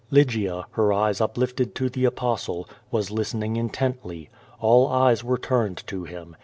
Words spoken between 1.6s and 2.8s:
to the Apostle,